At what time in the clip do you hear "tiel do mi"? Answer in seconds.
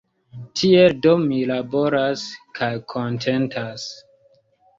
0.61-1.41